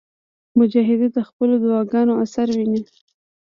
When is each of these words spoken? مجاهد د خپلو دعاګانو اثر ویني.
مجاهد 0.57 1.01
د 1.15 1.17
خپلو 1.29 1.53
دعاګانو 1.63 2.13
اثر 2.23 2.47
ویني. 2.55 2.81